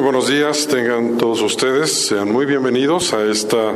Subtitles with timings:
[0.00, 3.68] Muy buenos días, tengan todos ustedes, sean muy bienvenidos a, esta,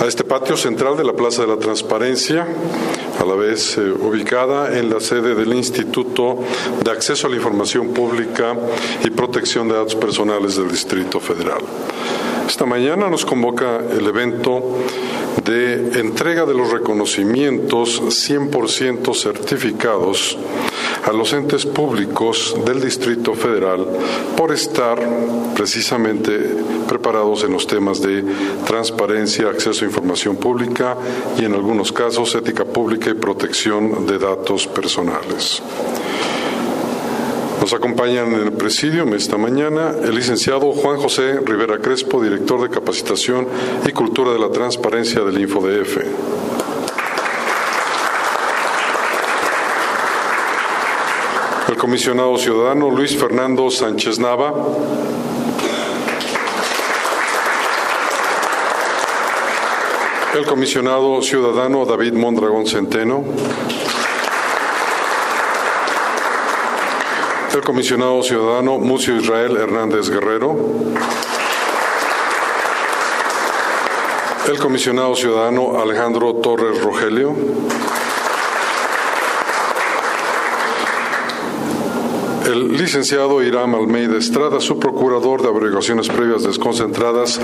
[0.00, 2.46] a este patio central de la Plaza de la Transparencia,
[3.18, 6.38] a la vez eh, ubicada en la sede del Instituto
[6.84, 8.56] de Acceso a la Información Pública
[9.02, 11.62] y Protección de Datos Personales del Distrito Federal.
[12.48, 14.78] Esta mañana nos convoca el evento
[15.44, 20.38] de entrega de los reconocimientos 100% certificados
[21.04, 23.86] a los entes públicos del Distrito Federal
[24.34, 24.98] por estar
[25.54, 26.38] precisamente
[26.88, 28.24] preparados en los temas de
[28.66, 30.96] transparencia, acceso a información pública
[31.38, 35.62] y en algunos casos ética pública y protección de datos personales.
[37.68, 42.70] Nos acompañan en el presidium esta mañana el licenciado Juan José Rivera Crespo, director de
[42.70, 43.46] Capacitación
[43.86, 45.98] y Cultura de la Transparencia del InfoDF.
[51.68, 54.54] El comisionado ciudadano Luis Fernando Sánchez Nava.
[60.34, 63.24] El comisionado ciudadano David Mondragón Centeno.
[67.54, 70.56] El comisionado ciudadano Mucio Israel Hernández Guerrero,
[74.48, 77.34] el comisionado ciudadano Alejandro Torres Rogelio,
[82.46, 87.40] el licenciado Iram Almeida Estrada, su procurador de averiguaciones previas desconcentradas,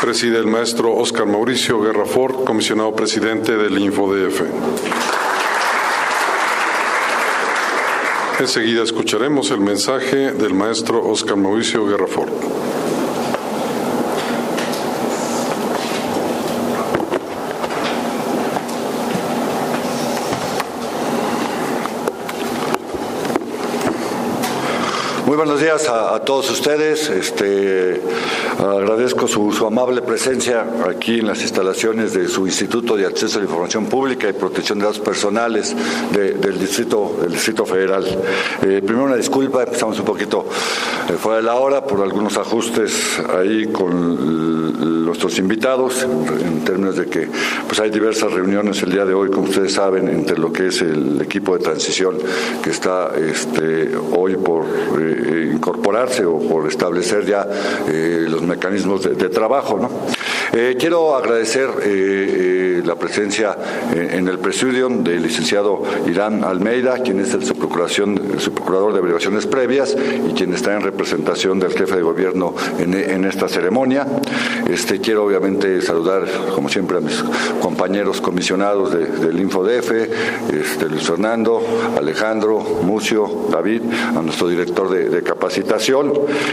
[0.00, 5.05] preside el maestro Oscar Mauricio Guerra Ford, comisionado presidente del InfoDF.
[8.38, 12.65] Enseguida escucharemos el mensaje del maestro Oscar Mauricio Guerrafort.
[25.36, 27.10] Muy buenos días a, todos ustedes.
[27.10, 28.00] Este,
[28.58, 33.44] agradezco su, amable presencia aquí en las instalaciones de su Instituto de Acceso a la
[33.46, 35.76] Información Pública y Protección de Datos Personales
[36.10, 38.06] del, Distrito, del Distrito Federal.
[38.62, 40.46] Eh, primero una disculpa, empezamos un poquito
[41.10, 47.06] eh, fuera de la hora por algunos ajustes ahí con nuestros invitados, en términos de
[47.06, 47.28] que
[47.66, 50.80] pues hay diversas reuniones el día de hoy, como ustedes saben, entre lo que es
[50.80, 52.16] el equipo de transición
[52.62, 54.64] que está este, hoy por...
[54.98, 57.46] Eh, eh, incorporarse o por establecer ya
[57.88, 59.76] eh, los mecanismos de, trabajo.
[59.76, 59.90] ¿no?
[60.52, 61.68] Eh, quiero agradecer
[62.86, 63.56] la presencia
[63.92, 69.96] en el presidium del licenciado Irán Almeida, quien es el subprocurador de averiguaciones previas
[70.28, 74.06] y quien está en representación del jefe de gobierno en, esta ceremonia.
[74.68, 77.22] Este, quiero obviamente saludar, como siempre, a mis
[77.60, 79.90] compañeros comisionados del InfoDF,
[80.52, 81.60] este, Luis Fernando,
[81.98, 83.82] Alejandro, Mucio, David,
[84.16, 86.12] a nuestro director de capacitación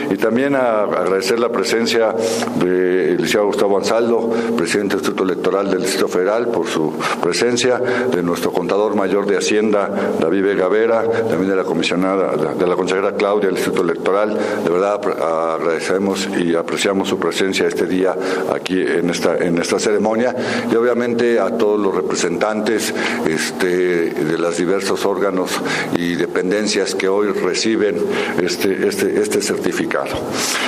[0.09, 2.13] y también agradecer la presencia
[2.59, 8.21] del licenciado Gustavo Ansaldo, presidente del Instituto Electoral del Distrito Federal, por su presencia, de
[8.23, 13.13] nuestro contador mayor de Hacienda, David Vega Vera, también de la comisionada, de la consejera
[13.15, 14.37] Claudia del Instituto Electoral.
[14.63, 14.99] De verdad
[15.55, 18.15] agradecemos y apreciamos su presencia este día
[18.53, 20.35] aquí en esta, en esta ceremonia
[20.71, 22.93] y obviamente a todos los representantes
[23.27, 25.51] este, de los diversos órganos
[25.95, 27.97] y dependencias que hoy reciben
[28.41, 30.09] este, este, este certificado.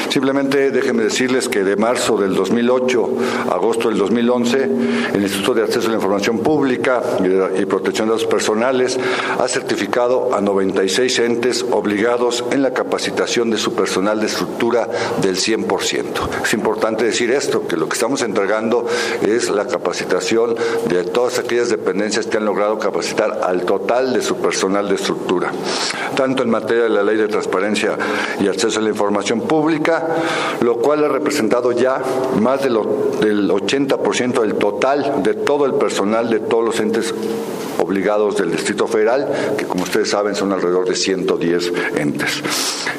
[0.10, 3.10] Simplemente déjenme decirles que de marzo del 2008
[3.50, 4.70] a agosto del 2011,
[5.14, 7.02] el Instituto de Acceso a la Información Pública
[7.58, 8.98] y Protección de Datos Personales
[9.40, 14.88] ha certificado a 96 entes obligados en la capacitación de su personal de estructura
[15.22, 16.44] del 100%.
[16.44, 18.86] Es importante decir esto, que lo que estamos entregando
[19.22, 20.56] es la capacitación
[20.88, 25.52] de todas aquellas dependencias que han logrado capacitar al total de su personal de estructura,
[26.16, 27.75] tanto en materia de la ley de transparencia
[28.40, 30.08] y acceso a la información pública,
[30.62, 32.02] lo cual ha representado ya
[32.40, 37.14] más de del 80% del total de todo el personal de todos los entes
[37.80, 42.42] obligados del Distrito Federal, que como ustedes saben son alrededor de 110 entes.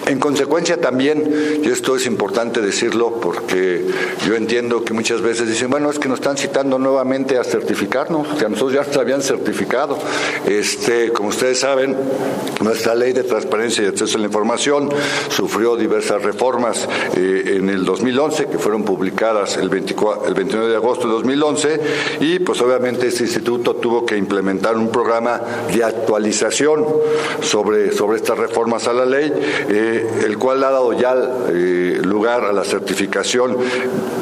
[0.06, 3.84] En consecuencia también, y esto es importante decirlo porque
[4.26, 8.28] yo entiendo que muchas veces dicen, bueno, es que nos están citando nuevamente a certificarnos,
[8.38, 9.98] que a nosotros ya nos habían certificado.
[10.46, 11.96] Este, como ustedes saben,
[12.60, 14.65] nuestra ley de transparencia y acceso a la información
[15.28, 20.76] Sufrió diversas reformas eh, en el 2011 que fueron publicadas el, 24, el 29 de
[20.76, 21.80] agosto de 2011
[22.20, 25.40] y pues obviamente este instituto tuvo que implementar un programa
[25.72, 26.84] de actualización
[27.42, 29.32] sobre, sobre estas reformas a la ley,
[29.68, 31.14] eh, el cual ha dado ya
[31.50, 33.56] eh, lugar a la certificación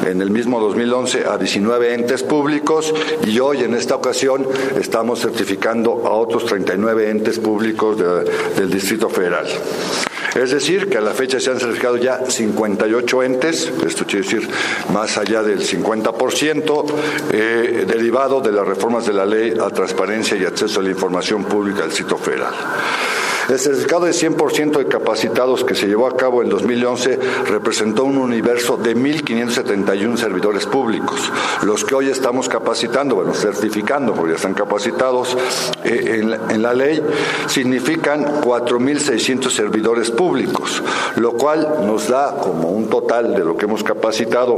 [0.05, 2.93] en el mismo 2011 a 19 entes públicos
[3.25, 4.47] y hoy en esta ocasión
[4.79, 7.97] estamos certificando a otros 39 entes públicos
[8.55, 9.47] del Distrito Federal.
[10.35, 14.49] Es decir, que a la fecha se han certificado ya 58 entes, esto quiere decir
[14.91, 16.85] más allá del 50%,
[17.31, 21.45] eh, derivado de las reformas de la ley a transparencia y acceso a la información
[21.45, 22.53] pública del sitio federal.
[23.49, 28.17] El certificado de 100% de capacitados que se llevó a cabo en 2011 representó un
[28.17, 31.31] universo de 1.571 servidores públicos,
[31.61, 35.37] los que hoy estamos capacitando, bueno, certificando, porque ya están capacitados
[35.83, 37.01] eh, en, la ley,
[37.47, 40.81] significan 4.600 servidores públicos,
[41.15, 44.55] lo cual nos da como un total de lo que hemos capacitado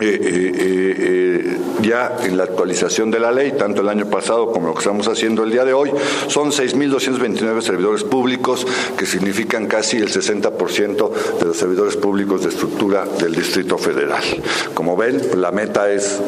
[0.00, 4.74] eh, eh, ya en la actualización de la ley, tanto el año pasado como lo
[4.74, 5.92] que estamos haciendo el día de hoy,
[6.28, 8.66] son 6.229 servidores públicos,
[8.96, 14.22] que significan casi el 60% de los servidores públicos de estructura del Distrito Federal.
[14.74, 16.20] Como ven, la meta es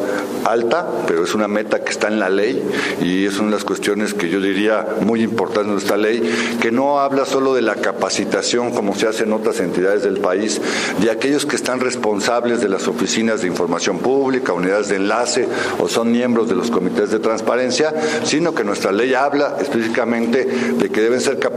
[0.45, 2.63] alta, pero es una meta que está en la ley
[3.01, 6.21] y es una de las cuestiones que yo diría muy importantes de esta ley,
[6.61, 10.61] que no habla solo de la capacitación como se hace en otras entidades del país,
[11.01, 15.47] de aquellos que están responsables de las oficinas de información pública, unidades de enlace
[15.79, 20.89] o son miembros de los comités de transparencia, sino que nuestra ley habla específicamente de
[20.89, 21.54] que deben ser capacitados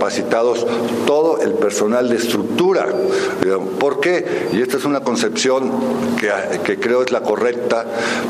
[1.07, 2.87] todo el personal de estructura.
[3.79, 4.49] ¿Por qué?
[4.53, 5.71] Y esta es una concepción
[6.19, 6.31] que,
[6.61, 7.87] que creo es la correcta,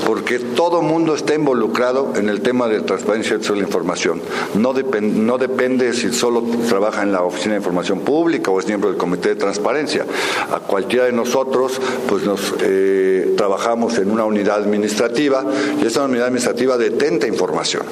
[0.07, 4.21] porque todo mundo está involucrado en el tema de transparencia y de la información.
[4.55, 8.91] No, no depende si solo trabaja en la Oficina de Información Pública o es miembro
[8.91, 10.05] del Comité de Transparencia.
[10.53, 15.45] A cualquiera de nosotros, pues nos eh, trabajamos en una unidad administrativa
[15.81, 17.83] y esa unidad administrativa detenta información.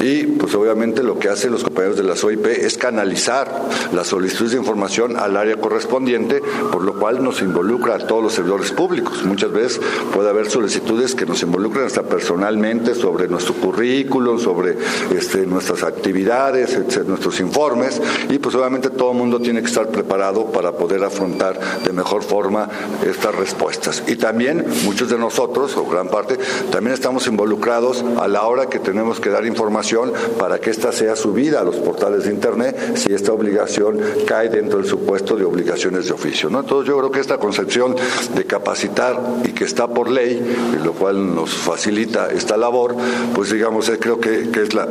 [0.00, 4.52] Y pues obviamente lo que hacen los compañeros de la OIP es canalizar las solicitudes
[4.52, 9.24] de información al área correspondiente, por lo cual nos involucra a todos los servidores públicos.
[9.24, 9.80] Muchas veces
[10.14, 14.76] puede haber solicitudes que nos involucran hasta personalmente sobre nuestro currículum, sobre
[15.14, 20.46] este, nuestras actividades, nuestros informes, y pues obviamente todo el mundo tiene que estar preparado
[20.46, 22.68] para poder afrontar de mejor forma
[23.06, 24.02] estas respuestas.
[24.06, 26.38] Y también muchos de nosotros, o gran parte,
[26.70, 31.16] también estamos involucrados a la hora que tenemos que dar información para que ésta sea
[31.16, 32.76] subida a los portales de Internet
[33.10, 36.48] si esta obligación cae dentro del supuesto de obligaciones de oficio.
[36.48, 36.60] ¿no?
[36.60, 37.96] Entonces yo creo que esta concepción
[38.36, 40.40] de capacitar y que está por ley,
[40.84, 42.94] lo cual nos facilita esta labor,
[43.34, 44.86] pues digamos, creo que, es la,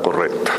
[0.00, 0.52] correcta.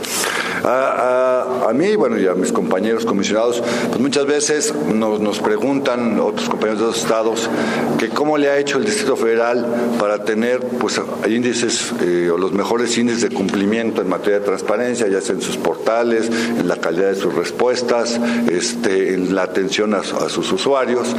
[0.63, 6.49] A, mí, bueno, y a mis compañeros comisionados, pues muchas veces nos, nos preguntan otros
[6.49, 7.49] compañeros de los estados
[7.97, 9.65] que cómo le ha hecho el Distrito Federal
[9.99, 15.07] para tener pues índices eh, o los mejores índices de cumplimiento en materia de transparencia,
[15.07, 18.19] ya sea en sus portales, en la calidad de sus respuestas,
[18.49, 21.15] este, en la atención a, sus usuarios.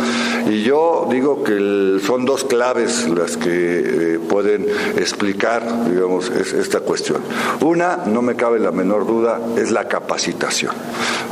[0.48, 7.20] Y yo digo que son dos claves las que eh, pueden explicar, digamos, esta cuestión.
[7.60, 10.74] Una, no me cabe la menor duda, es la capacitación.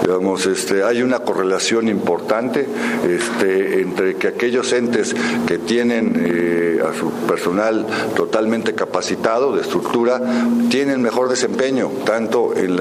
[0.02, 2.66] Digamos, este, hay una correlación importante
[3.06, 5.14] este, entre que aquellos entes
[5.46, 10.20] que tienen eh, a su personal totalmente capacitado de estructura,
[10.70, 12.76] tienen mejor desempeño, tanto en,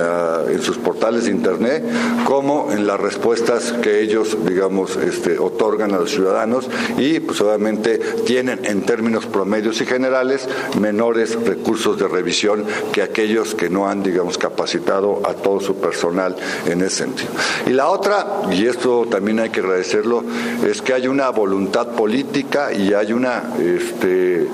[0.61, 1.83] sus portales de Internet
[2.25, 6.67] como en las respuestas que ellos, digamos, este, otorgan a los ciudadanos
[6.97, 10.47] y, pues, obviamente, tienen en términos promedios y generales
[10.79, 16.35] menores recursos de revisión que aquellos que no han, digamos, capacitado a todo su personal
[16.65, 17.29] en ese sentido.
[17.67, 20.23] Y la otra, y esto también hay que agradecerlo,
[20.65, 24.47] es que hay una voluntad política y hay una este,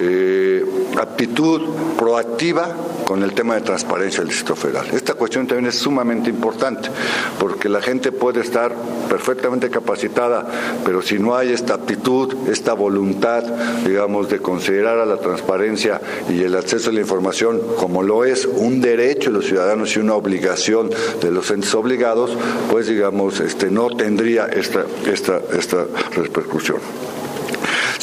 [0.00, 0.64] eh,
[1.00, 1.62] aptitud
[1.98, 2.68] proactiva
[3.04, 4.86] con el tema de transparencia del Distrito Federal.
[4.92, 6.88] Esta cuestión también es sumamente importante
[7.38, 8.74] porque la gente puede estar
[9.08, 10.46] perfectamente capacitada,
[10.84, 13.42] pero si no hay esta aptitud, esta voluntad,
[13.84, 18.46] digamos, de considerar a la transparencia y el acceso a la información como lo es
[18.46, 22.36] un derecho de los ciudadanos y una obligación de los entes obligados,
[22.70, 26.78] pues digamos, este, no tendría esta, esta, esta repercusión.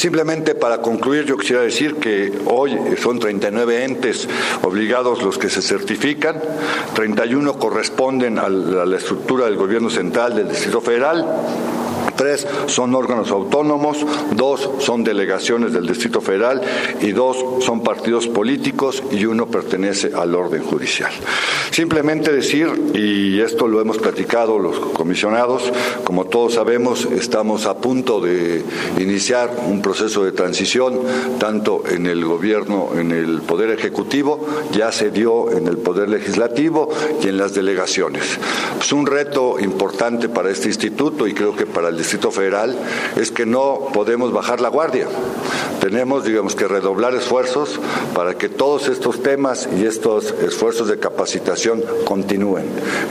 [0.02, 4.28] Simplemente para concluir, yo quisiera decir que hoy son 39 entes
[4.64, 6.42] obligados los que se certifican,
[6.96, 11.24] 31 corresponden a la estructura del gobierno central del Distrito Federal.
[12.22, 16.62] Tres son órganos autónomos, dos son delegaciones del Distrito Federal
[17.00, 21.10] y dos son partidos políticos y uno pertenece al orden judicial.
[21.72, 25.64] Simplemente decir, y esto lo hemos platicado los comisionados,
[26.04, 28.62] como todos sabemos, estamos a punto de
[28.98, 31.00] iniciar un proceso de transición,
[31.40, 36.88] tanto en el gobierno, en el Poder Ejecutivo, ya se dio en el Poder Legislativo
[37.20, 38.38] y en las delegaciones.
[38.80, 42.76] Es un reto importante para este instituto y creo que para el Distrito Federal
[43.16, 45.06] es que no podemos bajar la guardia.
[45.80, 47.80] Tenemos, digamos, que redoblar esfuerzos
[48.14, 52.66] para que todos estos temas y estos esfuerzos de capacitación continúen.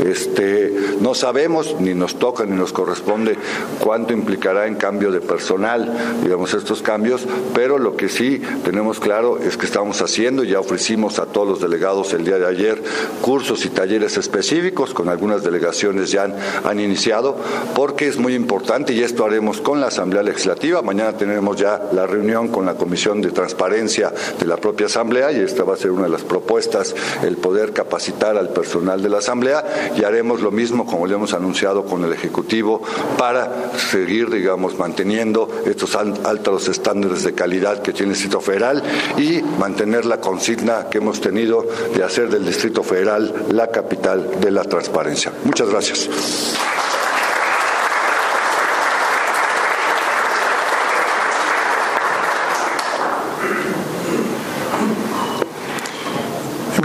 [0.05, 3.37] Este, no sabemos, ni nos toca, ni nos corresponde
[3.79, 5.91] cuánto implicará en cambio de personal,
[6.23, 11.19] digamos, estos cambios, pero lo que sí tenemos claro es que estamos haciendo, ya ofrecimos
[11.19, 12.81] a todos los delegados el día de ayer
[13.21, 17.35] cursos y talleres específicos, con algunas delegaciones ya han, han iniciado,
[17.75, 20.81] porque es muy importante y esto haremos con la Asamblea Legislativa.
[20.81, 25.41] Mañana tenemos ya la reunión con la Comisión de Transparencia de la propia Asamblea y
[25.41, 29.19] esta va a ser una de las propuestas, el poder capacitar al personal de la
[29.19, 32.81] Asamblea y haremos lo mismo como le hemos anunciado con el Ejecutivo
[33.17, 38.81] para seguir, digamos, manteniendo estos altos estándares de calidad que tiene el Distrito Federal
[39.17, 44.51] y mantener la consigna que hemos tenido de hacer del Distrito Federal la capital de
[44.51, 45.31] la transparencia.
[45.43, 46.09] Muchas gracias.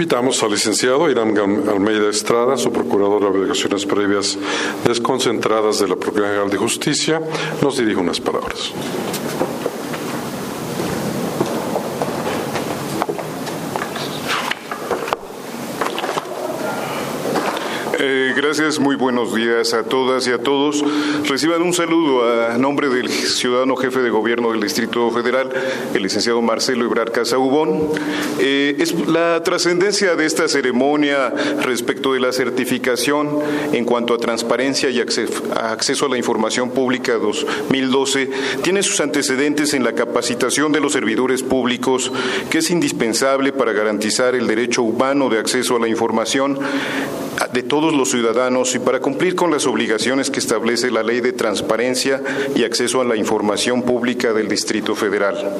[0.07, 1.37] Invitamos al licenciado Irán
[1.69, 4.39] Almeida Estrada, su procurador de obligaciones previas
[4.85, 7.21] desconcentradas de la Procuraduría General de Justicia,
[7.61, 8.73] nos dirige unas palabras.
[17.99, 20.85] Eh, gracias, muy buenos días a todas y a todos.
[21.27, 25.51] Reciban un saludo a nombre del ciudadano jefe de gobierno del Distrito Federal,
[25.95, 27.89] el licenciado Marcelo Ibrar Casaubón.
[28.39, 33.39] Eh, es la trascendencia de esta ceremonia respecto de la certificación
[33.73, 38.31] en cuanto a transparencia y acceso a la información pública 2012
[38.63, 42.13] tiene sus antecedentes en la capacitación de los servidores públicos,
[42.51, 46.59] que es indispensable para garantizar el derecho humano de acceso a la información
[47.53, 51.33] de todos los ciudadanos y para cumplir con las obligaciones que establece la Ley de
[51.33, 52.23] Transparencia
[52.55, 55.57] y Acceso a la Información Pública del Distrito Federal.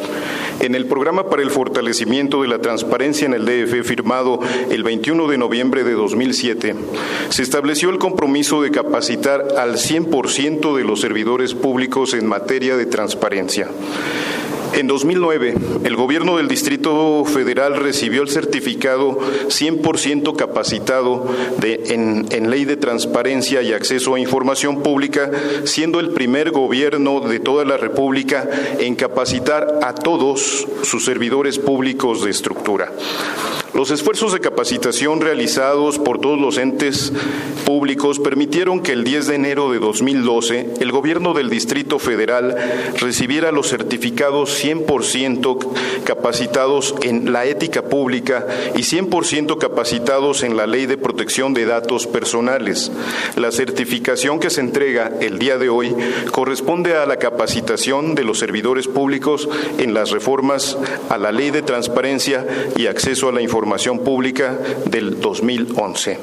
[0.61, 4.41] En el programa para el fortalecimiento de la transparencia en el DF firmado
[4.71, 6.75] el 21 de noviembre de 2007,
[7.29, 12.87] se estableció el compromiso de capacitar al 100% de los servidores públicos en materia de
[12.87, 13.69] transparencia.
[14.77, 15.55] En 2009,
[15.85, 19.19] el gobierno del Distrito Federal recibió el certificado
[19.49, 21.27] 100% capacitado
[21.63, 25.31] en, en, ley de transparencia y acceso a información pública,
[25.65, 28.47] siendo el primer gobierno de toda la República
[28.79, 32.93] en capacitar a todos sus servidores públicos de estructura.
[33.77, 37.13] Los esfuerzos de capacitación realizados por todos los entes
[37.67, 42.57] públicos permitieron que el 10 de enero de 2012 el gobierno del Distrito Federal
[42.99, 45.59] recibiera los certificados 100%
[46.05, 52.07] capacitados en la ética pública y 100% capacitados en la ley de protección de datos
[52.07, 52.91] personales.
[53.37, 55.95] La certificación que se entrega el día de hoy
[56.33, 60.79] corresponde a la capacitación de los servidores públicos en las reformas
[61.11, 66.21] a la ley de transparencia y acceso a la información Información Pública del 2011.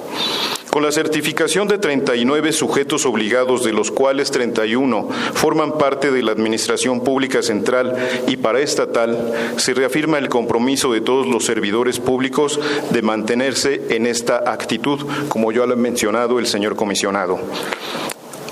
[0.72, 6.32] Con la certificación de 39 sujetos obligados, de los cuales 31 forman parte de la
[6.32, 7.98] Administración Pública Central
[8.30, 14.50] y paraestatal, se reafirma el compromiso de todos los servidores públicos de mantenerse en esta
[14.50, 17.40] actitud, como ya lo ha mencionado el señor comisionado.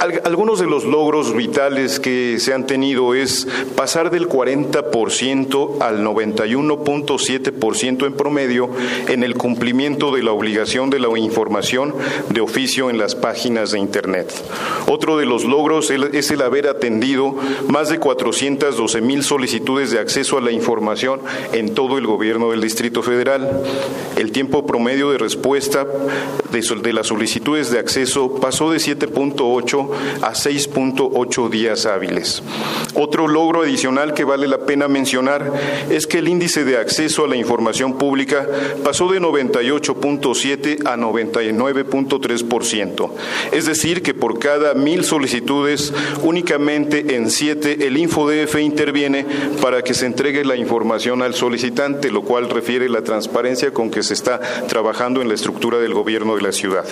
[0.01, 8.08] Algunos de los logros vitales que se han tenido es pasar del 40% al 91.7%
[8.08, 8.72] en promedio
[9.08, 11.93] en el cumplimiento de la obligación de la información
[12.29, 14.34] de oficio en las páginas de Internet.
[14.88, 17.36] Otro de los logros es el haber atendido
[17.67, 21.22] más de 412 mil solicitudes de acceso a la información
[21.53, 23.62] en todo el gobierno del Distrito Federal.
[24.17, 25.86] El tiempo promedio de respuesta
[26.51, 29.90] de las solicitudes de acceso pasó de 7.8
[30.21, 32.43] a 6.8 días hábiles.
[32.93, 35.51] Otro logro adicional que vale la pena mencionar
[35.89, 38.48] es que el índice de acceso a la información pública
[38.83, 43.12] pasó de 98.7 a 99.3%.
[43.51, 49.25] Es decir, que por cada mil solicitudes, únicamente en siete el InfoDF interviene
[49.62, 54.03] para que se entregue la información al solicitante, lo cual refiere la transparencia con que
[54.03, 56.86] se está trabajando en la estructura del gobierno de la ciudad.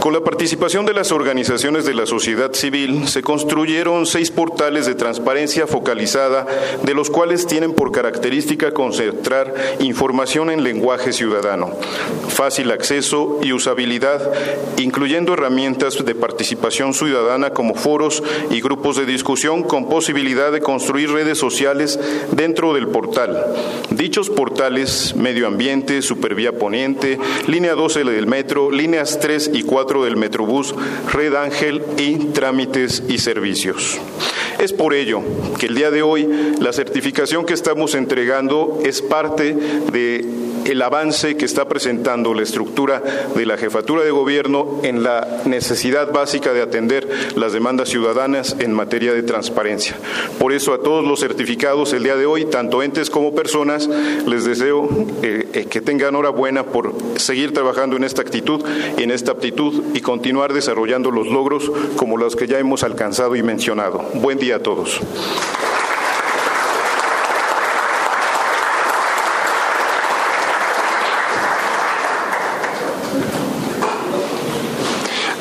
[0.00, 4.94] Con la participación de las organizaciones de la sociedad civil, se construyeron seis portales de
[4.94, 6.46] transparencia focalizada,
[6.82, 11.72] de los cuales tienen por característica concentrar información en lenguaje ciudadano,
[12.28, 14.32] fácil acceso y usabilidad,
[14.78, 21.10] incluyendo herramientas de participación ciudadana como foros y grupos de discusión con posibilidad de construir
[21.10, 21.98] redes sociales
[22.32, 23.46] dentro del portal.
[23.90, 30.16] Dichos portales, Medio Ambiente, Supervía Poniente, Línea 12 del Metro, Líneas 3 y 4 del
[30.16, 30.74] Metrobús,
[31.12, 33.98] Red Ángel y Trámites y Servicios.
[34.58, 35.22] Es por ello
[35.58, 36.28] que el día de hoy
[36.60, 39.54] la certificación que estamos entregando es parte
[39.92, 40.24] de
[40.64, 43.02] el avance que está presentando la estructura
[43.34, 48.72] de la jefatura de gobierno en la necesidad básica de atender las demandas ciudadanas en
[48.72, 49.96] materia de transparencia.
[50.38, 53.88] Por eso a todos los certificados el día de hoy, tanto entes como personas,
[54.26, 54.88] les deseo
[55.22, 58.64] eh, eh, que tengan enhorabuena por seguir trabajando en esta actitud,
[58.98, 63.42] en esta aptitud y continuar desarrollando los logros como los que ya hemos alcanzado y
[63.42, 64.04] mencionado.
[64.14, 65.00] Buen día a todos.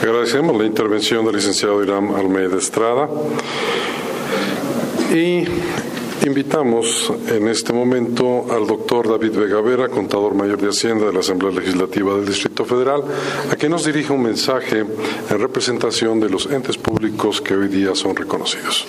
[0.02, 3.08] Agradecemos la intervención del licenciado Irán Almeida Estrada
[5.14, 5.44] y
[6.26, 11.20] invitamos en este momento al doctor David Vega Vera, contador mayor de Hacienda de la
[11.20, 13.04] Asamblea Legislativa del Distrito Federal,
[13.52, 17.94] a que nos dirija un mensaje en representación de los entes públicos que hoy día
[17.94, 18.88] son reconocidos.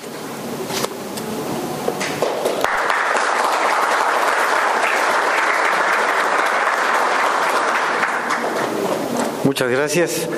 [9.44, 10.28] Muchas gracias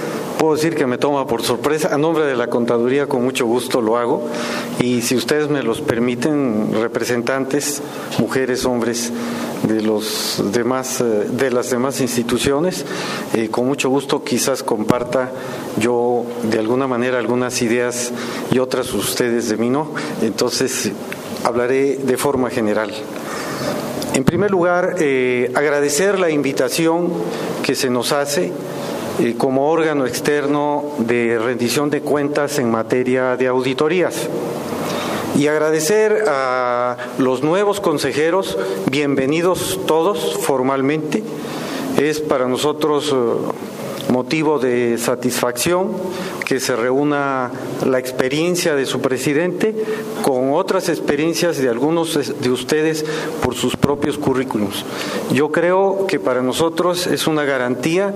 [0.44, 1.94] puedo decir que me toma por sorpresa.
[1.94, 4.28] A nombre de la contaduría, con mucho gusto lo hago.
[4.78, 7.80] Y si ustedes me los permiten, representantes,
[8.18, 9.10] mujeres, hombres
[9.62, 12.84] de los demás, eh, de las demás instituciones,
[13.32, 15.32] eh, con mucho gusto quizás comparta
[15.78, 18.12] yo de alguna manera algunas ideas
[18.50, 19.92] y otras ustedes de mí no.
[20.20, 20.92] Entonces
[21.42, 22.92] hablaré de forma general.
[24.12, 27.08] En primer lugar, eh, agradecer la invitación
[27.62, 28.52] que se nos hace
[29.20, 34.28] eh, como órgano externo de rendición de cuentas en materia de auditorías.
[35.36, 38.58] Y agradecer a los nuevos consejeros,
[38.90, 41.22] bienvenidos todos formalmente.
[41.96, 43.73] Es para nosotros eh,
[44.08, 45.92] motivo de satisfacción
[46.44, 47.50] que se reúna
[47.86, 49.74] la experiencia de su presidente
[50.22, 53.04] con otras experiencias de algunos de ustedes
[53.42, 54.84] por sus propios currículums.
[55.32, 58.14] Yo creo que para nosotros es una garantía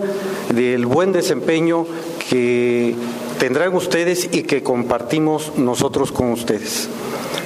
[0.50, 1.86] del buen desempeño
[2.30, 2.94] que
[3.38, 6.88] tendrán ustedes y que compartimos nosotros con ustedes.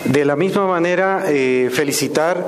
[0.05, 2.45] De la misma manera, eh, felicitar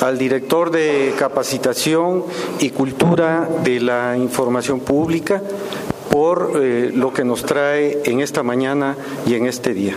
[0.00, 2.24] al director de capacitación
[2.60, 5.42] y cultura de la información pública,
[6.10, 9.96] por eh, lo que nos trae en esta mañana y en este día.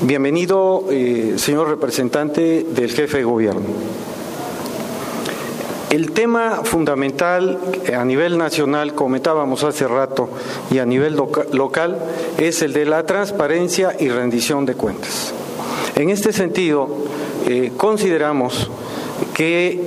[0.00, 3.66] Bienvenido, eh, señor representante del jefe de gobierno.
[5.90, 7.58] El tema fundamental
[7.96, 10.28] a nivel nacional, comentábamos hace rato,
[10.70, 11.16] y a nivel
[11.52, 11.98] local,
[12.38, 15.32] es el de la transparencia y rendición de cuentas.
[15.94, 16.88] En este sentido,
[17.46, 18.70] eh, consideramos
[19.36, 19.78] que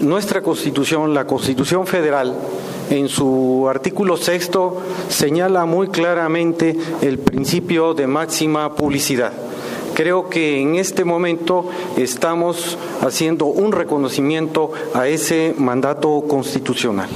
[0.00, 2.34] nuestra Constitución, la Constitución Federal,
[2.90, 4.78] en su artículo sexto
[5.08, 9.32] señala muy claramente el principio de máxima publicidad.
[9.94, 17.10] Creo que en este momento estamos haciendo un reconocimiento a ese mandato constitucional.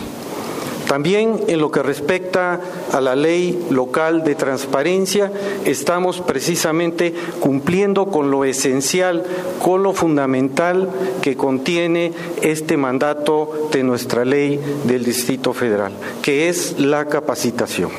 [0.87, 2.61] También en lo que respecta
[2.93, 5.33] a la ley local de transparencia,
[5.65, 9.25] estamos precisamente cumpliendo con lo esencial,
[9.63, 10.89] con lo fundamental
[11.23, 17.91] que contiene este mandato de nuestra ley del Distrito Federal, que es la capacitación.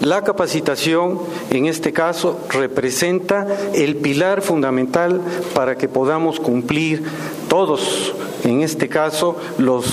[0.00, 5.20] La capacitación, en este caso, representa el pilar fundamental
[5.54, 7.04] para que podamos cumplir
[7.48, 8.12] todos,
[8.44, 9.86] en este caso, los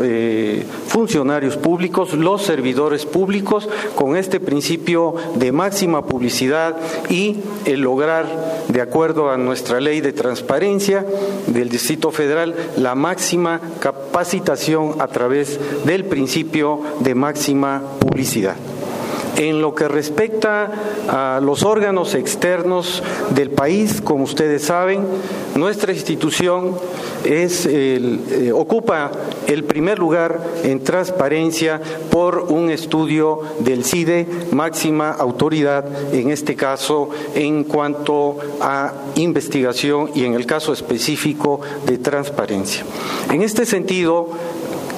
[0.00, 6.76] eh, funcionarios públicos, los servidores públicos, con este principio de máxima publicidad
[7.10, 11.04] y el lograr, de acuerdo a nuestra ley de transparencia
[11.46, 18.56] del Distrito Federal, la máxima capacitación a través del principio de máxima publicidad.
[19.38, 20.70] En lo que respecta
[21.08, 23.02] a los órganos externos
[23.36, 25.06] del país, como ustedes saben,
[25.54, 26.74] nuestra institución
[27.24, 29.12] eh, ocupa
[29.46, 37.10] el primer lugar en transparencia por un estudio del CIDE, máxima autoridad, en este caso
[37.34, 42.84] en cuanto a investigación y en el caso específico de transparencia.
[43.32, 44.30] En este sentido,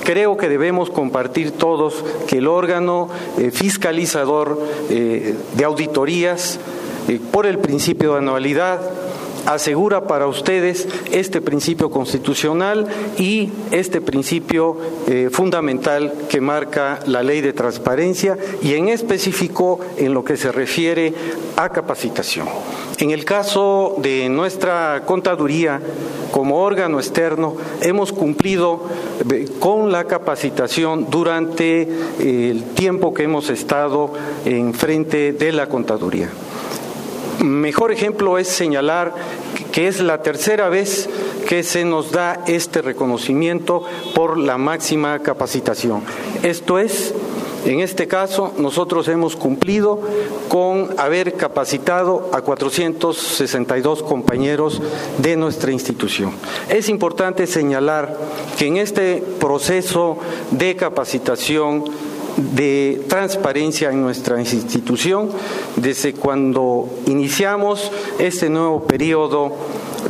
[0.05, 3.09] creo que debemos compartir todos que el órgano
[3.39, 6.59] eh, fiscalizador eh, de auditorías,
[7.09, 8.81] eh, por el principio de anualidad,
[9.46, 12.87] asegura para ustedes este principio constitucional
[13.18, 14.76] y este principio
[15.31, 21.14] fundamental que marca la ley de transparencia y en específico en lo que se refiere
[21.57, 22.46] a capacitación.
[22.98, 25.81] En el caso de nuestra contaduría,
[26.33, 28.83] como órgano externo, hemos cumplido
[29.31, 34.12] eh, con la capacitación durante eh, el tiempo que hemos estado
[34.44, 36.29] en frente de la contaduría.
[37.44, 39.14] Mejor ejemplo es señalar
[39.72, 41.09] que es la tercera vez
[41.48, 43.83] que se nos da este reconocimiento
[44.14, 46.03] por la máxima capacitación.
[46.42, 47.14] Esto es
[47.64, 50.00] en este caso, nosotros hemos cumplido
[50.48, 54.81] con haber capacitado a 462 compañeros
[55.18, 56.33] de nuestra institución.
[56.70, 58.16] Es importante señalar
[58.59, 60.16] que en este proceso
[60.53, 61.85] de capacitación
[62.55, 65.31] de transparencia en nuestra institución,
[65.76, 69.53] desde cuando iniciamos este nuevo periodo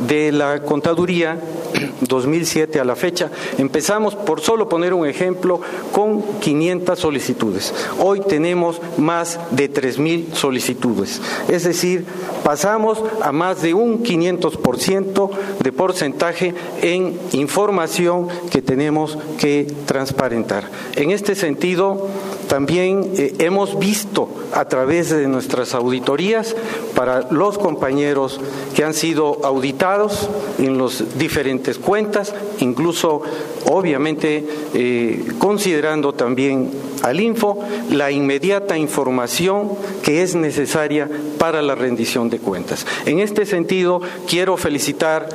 [0.07, 1.39] de la contaduría,
[2.01, 7.73] 2007 a la fecha, empezamos, por solo poner un ejemplo, con 500 solicitudes.
[7.99, 11.21] Hoy tenemos más de 3.000 solicitudes.
[11.49, 12.05] Es decir,
[12.43, 20.69] pasamos a más de un 500% de porcentaje en información que tenemos que transparentar.
[20.95, 22.07] En este sentido,
[22.51, 26.53] también eh, hemos visto a través de nuestras auditorías
[26.93, 28.41] para los compañeros
[28.75, 33.21] que han sido auditados en las diferentes cuentas, incluso
[33.67, 36.71] obviamente eh, considerando también
[37.03, 37.57] al Info
[37.89, 39.71] la inmediata información
[40.03, 42.85] que es necesaria para la rendición de cuentas.
[43.05, 45.29] En este sentido, quiero felicitar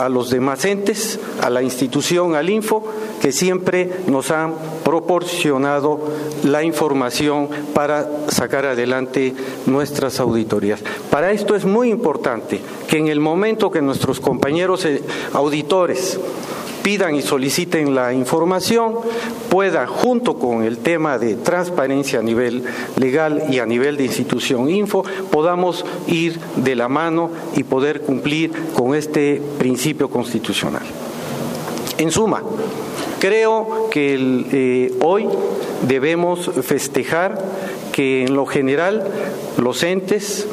[0.00, 2.82] a los demás entes, a la institución, al Info,
[3.20, 6.00] que siempre nos han proporcionado
[6.42, 9.34] la información para sacar adelante
[9.66, 10.80] nuestras auditorías.
[11.10, 15.02] Para esto es muy importante que en el momento que nuestros compañeros eh,
[15.34, 16.18] auditores
[16.82, 18.94] pidan y soliciten la información,
[19.50, 22.64] pueda, junto con el tema de transparencia a nivel
[22.96, 28.52] legal y a nivel de institución info, podamos ir de la mano y poder cumplir
[28.74, 30.82] con este principio constitucional.
[31.98, 32.42] En suma,
[33.18, 34.14] creo que
[34.52, 35.28] eh, hoy
[35.86, 37.38] debemos festejar
[37.92, 39.04] que en lo general
[39.58, 40.46] los entes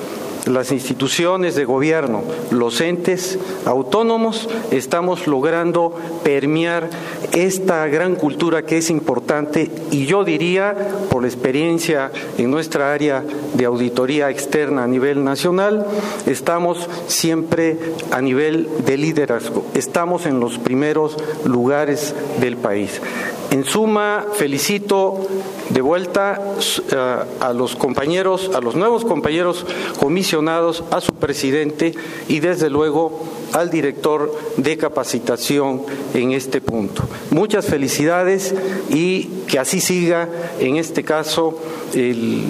[0.48, 6.90] las instituciones de gobierno, los entes autónomos, estamos logrando permear
[7.34, 10.76] esta gran cultura que es importante y yo diría,
[11.10, 15.86] por la experiencia en nuestra área de auditoría externa a nivel nacional,
[16.26, 17.78] estamos siempre
[18.12, 23.02] a nivel de liderazgo, estamos en los primeros lugares del país.
[23.50, 25.26] En suma, felicito
[25.70, 26.56] de vuelta
[26.92, 29.66] eh, a los compañeros, a los nuevos compañeros
[30.00, 31.94] comisionados, a su presidente
[32.28, 35.84] y desde luego al director de capacitación
[36.14, 37.04] en este punto.
[37.32, 38.54] Muchas felicidades
[38.90, 40.28] y que así siga
[40.60, 41.58] en este caso
[41.94, 42.44] el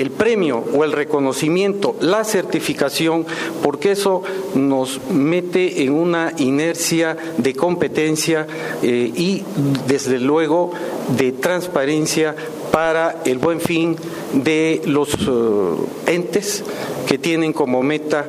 [0.00, 3.26] el premio o el reconocimiento, la certificación,
[3.62, 4.22] porque eso
[4.54, 8.46] nos mete en una inercia de competencia
[8.82, 9.42] eh, y
[9.86, 10.72] desde luego
[11.18, 12.34] de transparencia
[12.72, 13.94] para el buen fin
[14.32, 16.64] de los eh, entes
[17.06, 18.24] que tienen como meta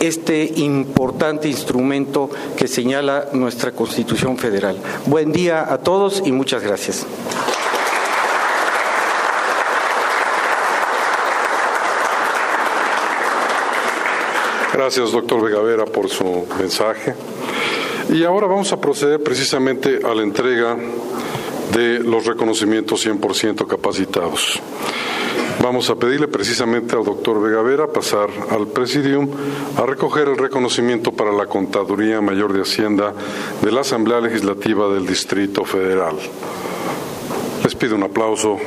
[0.00, 4.76] este importante instrumento que señala nuestra Constitución Federal.
[5.06, 7.06] Buen día a todos y muchas gracias.
[14.84, 17.14] Gracias, doctor Vegavera, por su mensaje.
[18.10, 20.76] Y ahora vamos a proceder precisamente a la entrega
[21.72, 24.60] de los reconocimientos 100% capacitados.
[25.62, 29.26] Vamos a pedirle precisamente al doctor Vegavera pasar al presidium
[29.78, 33.14] a recoger el reconocimiento para la Contaduría Mayor de Hacienda
[33.62, 36.16] de la Asamblea Legislativa del Distrito Federal.
[37.64, 38.58] Les pido un aplauso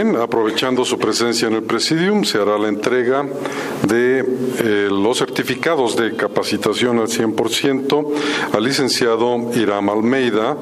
[0.00, 3.26] Aprovechando su presencia en el Presidium, se hará la entrega
[3.86, 8.06] de eh, los certificados de capacitación al 100%
[8.52, 10.56] al licenciado Iram Almeida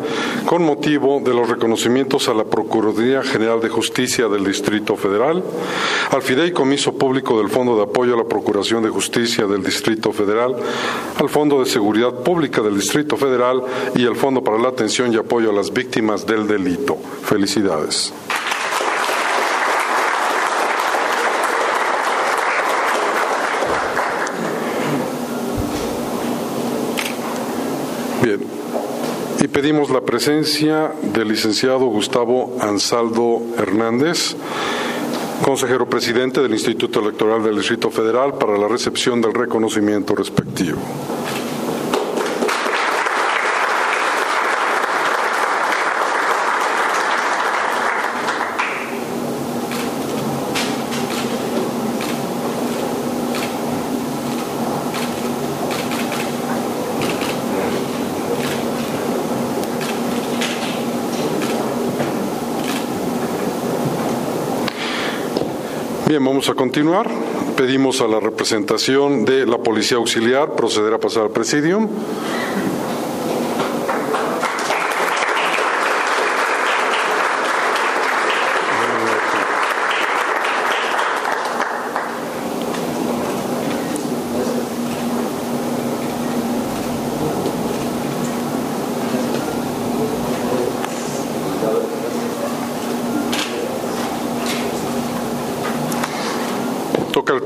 [0.44, 5.44] con motivo de los reconocimientos a la Procuraduría General de Justicia del Distrito Federal,
[6.10, 10.56] al Fideicomiso Público del Fondo de Apoyo a la Procuración de Justicia del Distrito Federal,
[11.16, 13.62] al Fondo de Seguridad Pública del Distrito Federal
[13.94, 16.96] y al Fondo para la Atención y Apoyo a las Víctimas del Delito.
[17.22, 18.12] Felicidades.
[28.22, 28.40] Bien,
[29.40, 34.36] y pedimos la presencia del licenciado Gustavo Ansaldo Hernández,
[35.42, 40.78] consejero presidente del Instituto Electoral del Distrito Federal, para la recepción del reconocimiento respectivo.
[66.08, 67.06] Bien, vamos a continuar.
[67.54, 71.86] Pedimos a la representación de la Policía Auxiliar proceder a pasar al presidium.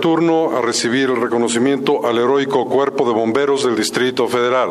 [0.02, 4.70] Turno a recibir el reconocimiento al heroico Cuerpo de Bomberos del Distrito Federal.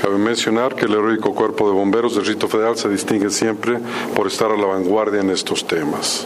[0.00, 3.80] Cabe mencionar que el heroico Cuerpo de Bomberos del Distrito Federal se distingue siempre
[4.14, 6.24] por estar a la vanguardia en estos temas.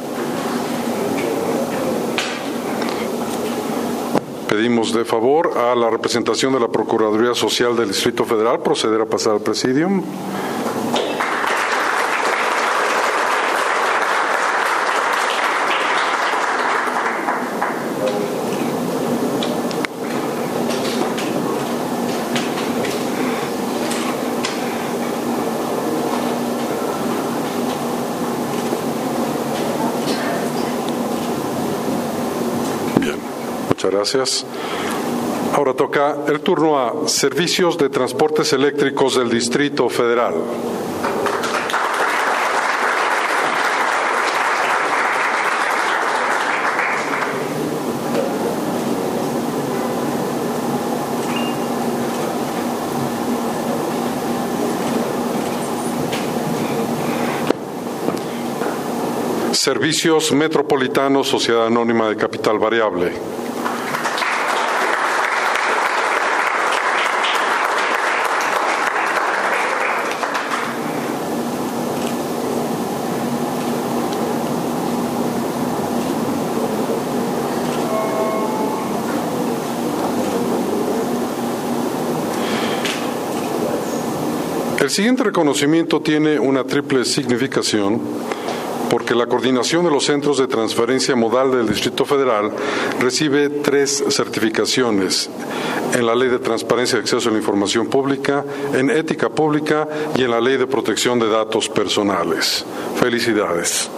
[4.62, 9.06] Pedimos de favor a la representación de la Procuraduría Social del Distrito Federal proceder a
[9.06, 10.04] pasar al presidium.
[34.02, 34.44] Gracias.
[35.54, 40.34] Ahora toca el turno a Servicios de Transportes Eléctricos del Distrito Federal.
[59.52, 63.31] Servicios Metropolitanos Sociedad Anónima de Capital Variable.
[84.82, 88.00] El siguiente reconocimiento tiene una triple significación
[88.90, 92.50] porque la coordinación de los centros de transferencia modal del Distrito Federal
[92.98, 95.30] recibe tres certificaciones
[95.94, 100.24] en la Ley de Transparencia y Acceso a la Información Pública, en Ética Pública y
[100.24, 102.64] en la Ley de Protección de Datos Personales.
[102.96, 103.88] Felicidades.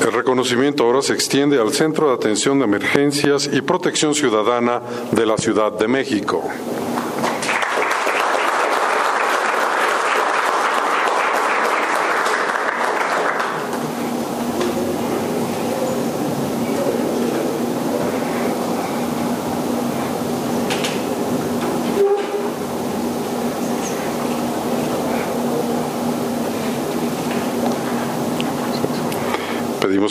[0.00, 4.80] El reconocimiento ahora se extiende al Centro de Atención de Emergencias y Protección Ciudadana
[5.12, 6.42] de la Ciudad de México.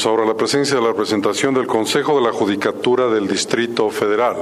[0.05, 4.35] Ahora la presencia de la representación del Consejo de la Judicatura del Distrito Federal.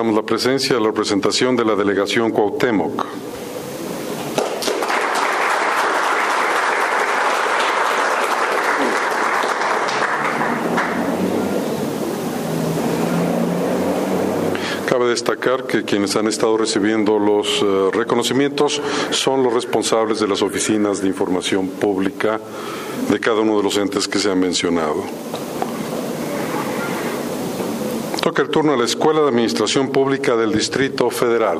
[0.00, 3.04] Solicitamos la presencia de la representación de la delegación Cuauhtémoc.
[14.88, 20.40] Cabe destacar que quienes han estado recibiendo los eh, reconocimientos son los responsables de las
[20.40, 22.40] oficinas de información pública
[23.10, 25.04] de cada uno de los entes que se han mencionado.
[28.30, 31.58] Toca el turno a la Escuela de Administración Pública del Distrito Federal.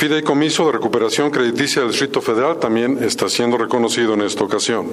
[0.00, 4.86] Fideicomiso de Recuperación Crediticia del Distrito Federal también está siendo reconocido en esta ocasión.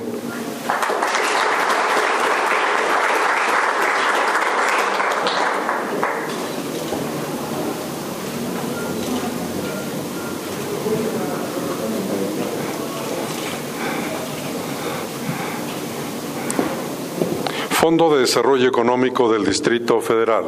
[17.69, 20.43] Fondo de Desarrollo Económico del Distrito Federal.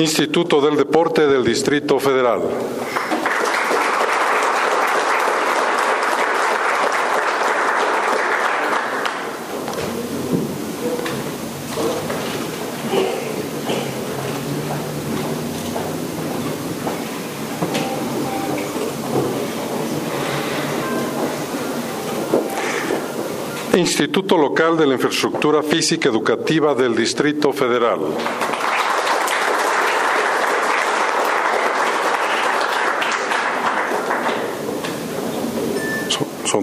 [0.00, 2.40] Instituto del Deporte del Distrito Federal.
[23.74, 28.00] Instituto Local de la Infraestructura Física Educativa del Distrito Federal.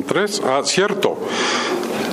[0.04, 0.42] Tres.
[0.46, 1.18] Ah, cierto.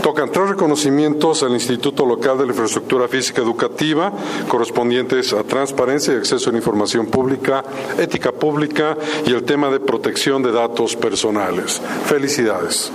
[0.03, 4.13] Tocan tres reconocimientos al Instituto Local de la Infraestructura Física Educativa,
[4.49, 7.65] correspondientes a transparencia y acceso a la información pública,
[7.97, 11.81] ética pública y el tema de protección de datos personales.
[12.05, 12.93] Felicidades.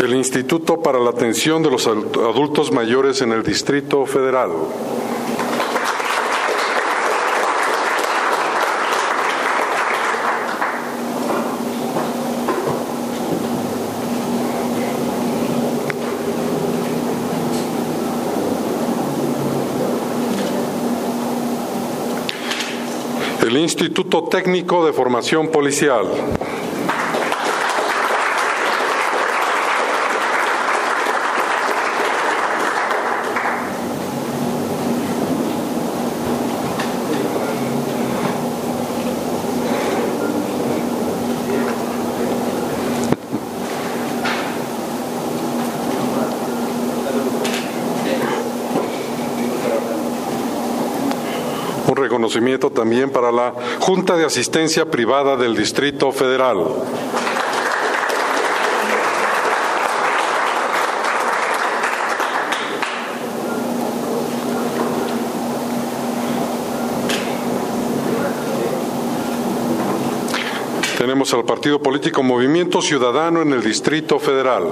[0.00, 4.50] El Instituto para la Atención de los Adultos Mayores en el Distrito Federal.
[23.46, 26.06] El Instituto Técnico de Formación Policial.
[52.15, 56.58] Un reconocimiento también para la Junta de Asistencia Privada del Distrito Federal.
[70.98, 74.64] Tenemos al partido político Movimiento Ciudadano en el Distrito Federal.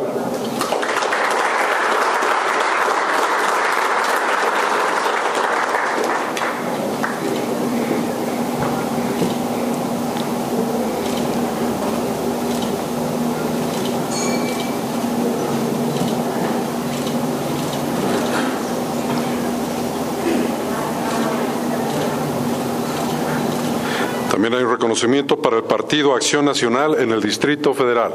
[24.34, 28.12] También hay un reconocimiento para el Partido Acción Nacional en el Distrito Federal.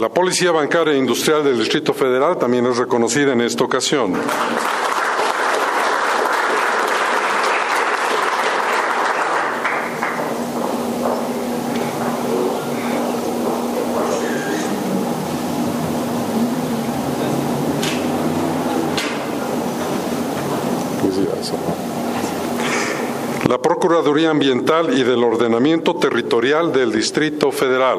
[0.00, 4.14] La Policía Bancaria e Industrial del Distrito Federal también es reconocida en esta ocasión.
[23.48, 27.98] La Procuraduría Ambiental y del Ordenamiento Territorial del Distrito Federal.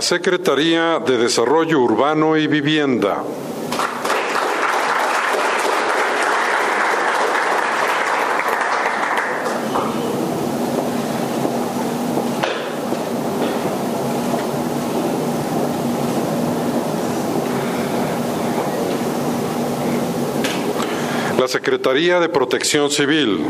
[0.00, 3.22] La Secretaría de Desarrollo Urbano y Vivienda.
[21.38, 23.44] La Secretaría de Protección Civil.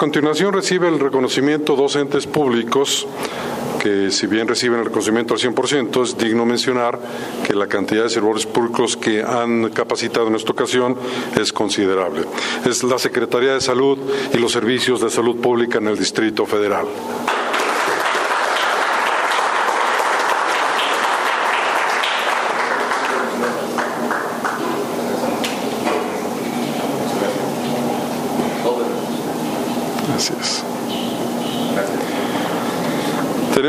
[0.00, 3.06] Continuación recibe el reconocimiento dos entes públicos
[3.82, 6.98] que si bien reciben el reconocimiento al 100%, es digno mencionar
[7.46, 10.96] que la cantidad de servidores públicos que han capacitado en esta ocasión
[11.38, 12.24] es considerable.
[12.64, 13.98] Es la Secretaría de Salud
[14.32, 16.86] y los servicios de salud pública en el Distrito Federal.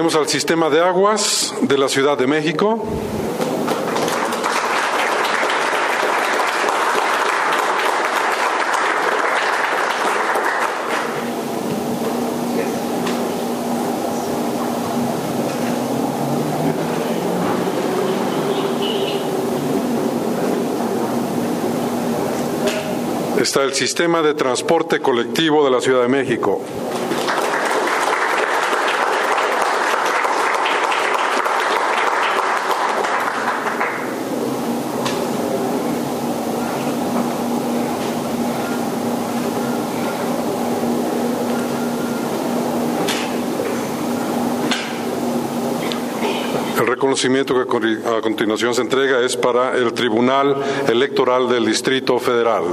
[0.02, 2.84] Tenemos al sistema de aguas de la Ciudad de México.
[23.40, 26.60] Está el sistema de transporte colectivo de la Ciudad de México.
[46.82, 47.62] El reconocimiento que
[48.10, 50.56] a continuación se entrega es para el Tribunal
[50.88, 52.64] Electoral del Distrito Federal.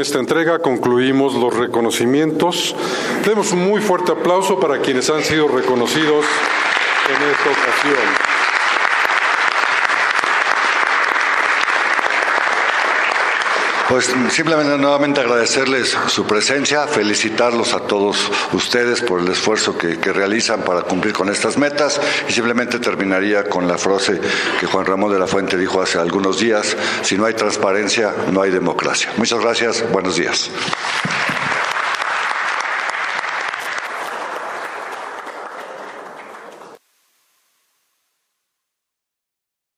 [0.00, 2.74] Esta entrega concluimos los reconocimientos.
[3.24, 6.24] Demos un muy fuerte aplauso para quienes han sido reconocidos
[7.08, 8.29] en esta ocasión.
[13.90, 20.62] Pues simplemente nuevamente agradecerles su presencia, felicitarlos a todos ustedes por el esfuerzo que, realizan
[20.62, 24.20] para cumplir con estas metas y simplemente terminaría con la frase
[24.60, 28.42] que Juan Ramón de la Fuente dijo hace algunos días, si no hay transparencia, no
[28.42, 29.10] hay democracia.
[29.16, 30.52] Muchas gracias, buenos días.